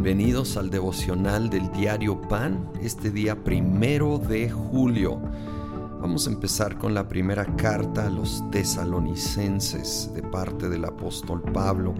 [0.00, 5.20] Bienvenidos al devocional del diario Pan, este día primero de julio.
[6.00, 11.96] Vamos a empezar con la primera carta a los tesalonicenses de parte del apóstol Pablo.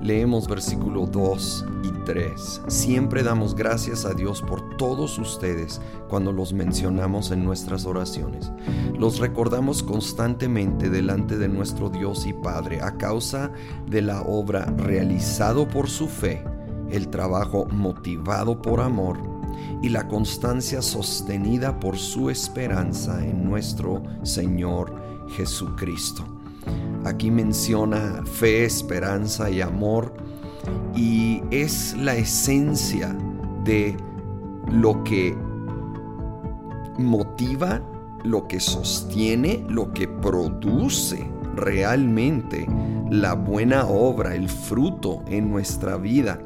[0.00, 2.62] Leemos versículo 2 y 3.
[2.68, 8.52] Siempre damos gracias a Dios por todos ustedes cuando los mencionamos en nuestras oraciones.
[8.96, 13.50] Los recordamos constantemente delante de nuestro Dios y Padre a causa
[13.88, 16.44] de la obra realizado por su fe,
[16.90, 19.18] el trabajo motivado por amor
[19.82, 24.94] y la constancia sostenida por su esperanza en nuestro Señor
[25.30, 26.24] Jesucristo.
[27.04, 30.12] Aquí menciona fe, esperanza y amor
[30.94, 33.16] y es la esencia
[33.64, 33.96] de
[34.70, 35.36] lo que
[36.98, 37.80] motiva,
[38.24, 42.66] lo que sostiene, lo que produce realmente
[43.10, 46.40] la buena obra, el fruto en nuestra vida.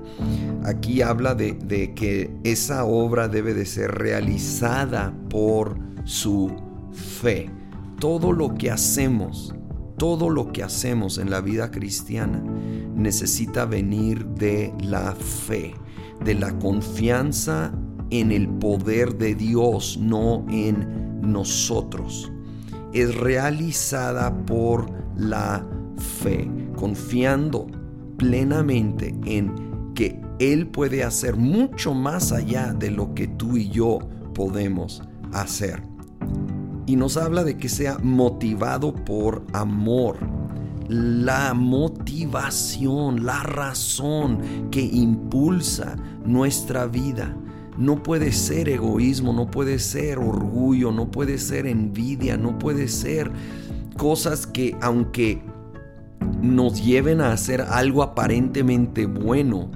[0.64, 6.53] Aquí habla de, de, que esa obra debe de ser realizada por su
[6.92, 7.50] fe.
[7.98, 9.55] Todo lo que hacemos
[10.03, 12.42] todo lo que hacemos en la vida cristiana
[12.97, 15.75] necesita venir de la fe,
[16.25, 17.72] de la confianza
[18.11, 22.33] en el poder de Dios, no en nosotros.
[22.92, 25.65] Es realizada por la
[26.03, 27.67] fe, confiando
[28.19, 33.98] plenamente en que Él puede hacer mucho más allá de lo que tú y yo
[34.34, 35.92] podemos hacer
[36.86, 40.19] y nos habla de que sea motivado por amor.
[40.89, 47.37] La motivación, la razón que impulsa nuestra vida.
[47.78, 53.33] No puede ser egoísmo, no puede ser orgullo, no puede ser envidia, no puede ser
[53.97, 55.42] cosas que aunque
[56.43, 59.71] nos lleven a hacer algo aparentemente bueno,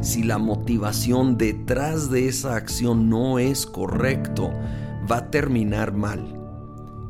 [0.00, 4.52] si la motivación detrás de esa acción no es correcto,
[5.10, 6.40] va a terminar mal.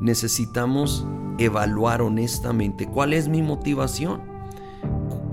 [0.01, 1.07] Necesitamos
[1.39, 4.23] evaluar honestamente cuál es mi motivación,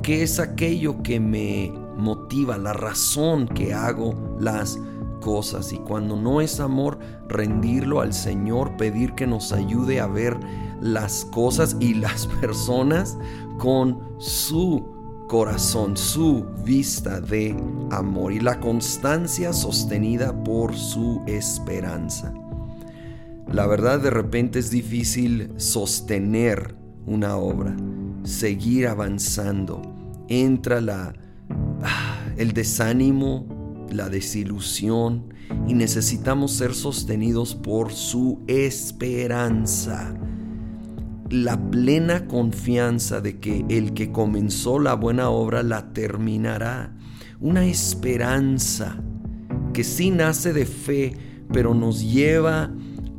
[0.04, 4.80] qué es aquello que me motiva, la razón que hago las
[5.22, 5.72] cosas.
[5.72, 10.38] Y cuando no es amor, rendirlo al Señor, pedir que nos ayude a ver
[10.82, 13.18] las cosas y las personas
[13.58, 17.56] con su corazón, su vista de
[17.90, 22.34] amor y la constancia sostenida por su esperanza.
[23.52, 26.76] La verdad de repente es difícil sostener
[27.06, 27.76] una obra,
[28.24, 29.82] seguir avanzando.
[30.28, 31.14] Entra la
[31.84, 35.34] ah, el desánimo, la desilusión
[35.68, 40.14] y necesitamos ser sostenidos por su esperanza.
[41.32, 46.94] La plena confianza de que el que comenzó la buena obra la terminará.
[47.40, 49.02] Una esperanza
[49.72, 51.14] que sí nace de fe,
[51.54, 52.70] pero nos lleva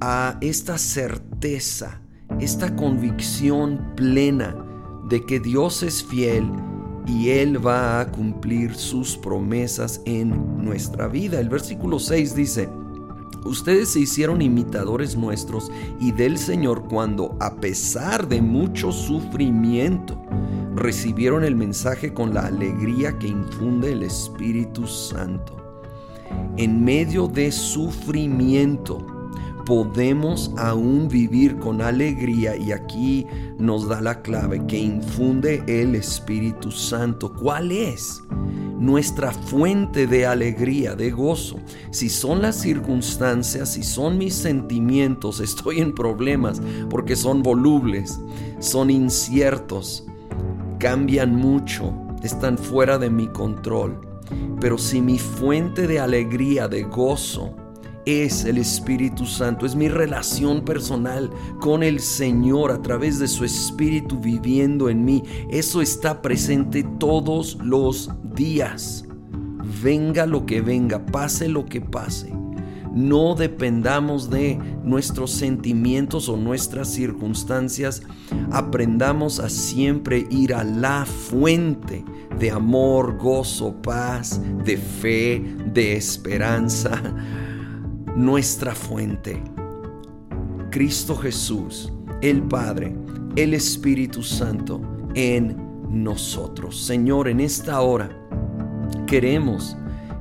[0.03, 2.03] a esta certeza,
[2.39, 4.63] esta convicción plena
[5.09, 6.45] de que Dios es fiel
[7.07, 11.41] y Él va a cumplir sus promesas en nuestra vida.
[11.41, 12.69] El versículo 6 dice,
[13.45, 15.71] Ustedes se hicieron imitadores nuestros
[16.01, 20.21] y del Señor cuando, a pesar de mucho sufrimiento,
[20.75, 25.57] recibieron el mensaje con la alegría que infunde el Espíritu Santo.
[26.57, 29.05] En medio de sufrimiento,
[29.65, 33.27] podemos aún vivir con alegría y aquí
[33.59, 37.33] nos da la clave que infunde el Espíritu Santo.
[37.33, 38.23] ¿Cuál es?
[38.83, 41.61] Nuestra fuente de alegría, de gozo.
[41.93, 46.61] Si son las circunstancias, si son mis sentimientos, estoy en problemas
[46.91, 48.19] porque son volubles,
[48.59, 50.05] son inciertos,
[50.81, 51.95] cambian mucho,
[52.25, 54.01] están fuera de mi control.
[54.61, 57.55] Pero si mi fuente de alegría, de gozo,
[58.05, 61.31] es el Espíritu Santo, es mi relación personal
[61.61, 65.23] con el Señor a través de su Espíritu viviendo en mí.
[65.51, 69.05] Eso está presente todos los días.
[69.83, 72.33] Venga lo que venga, pase lo que pase.
[72.93, 78.03] No dependamos de nuestros sentimientos o nuestras circunstancias.
[78.51, 82.05] Aprendamos a siempre ir a la fuente
[82.39, 87.01] de amor, gozo, paz, de fe, de esperanza
[88.17, 89.43] nuestra fuente.
[90.71, 92.95] Cristo Jesús, el Padre,
[93.37, 94.81] el Espíritu Santo
[95.15, 95.57] en
[95.91, 96.85] nosotros.
[96.85, 98.11] Señor, en esta hora
[99.07, 99.77] queremos,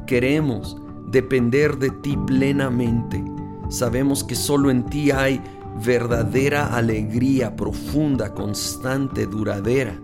[0.06, 0.78] queremos
[1.08, 3.24] depender de ti plenamente.
[3.70, 5.42] Sabemos que solo en ti hay
[5.84, 10.00] verdadera alegría profunda, constante, duradera.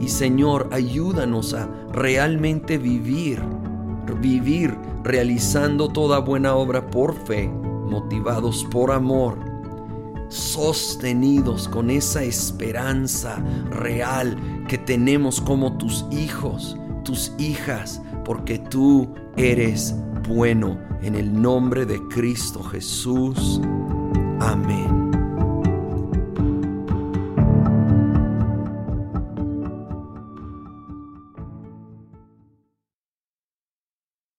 [0.00, 3.42] Y Señor, ayúdanos a realmente vivir
[4.14, 9.38] vivir realizando toda buena obra por fe, motivados por amor,
[10.28, 19.94] sostenidos con esa esperanza real que tenemos como tus hijos, tus hijas, porque tú eres
[20.28, 20.78] bueno.
[21.00, 23.60] En el nombre de Cristo Jesús.
[24.40, 24.97] Amén.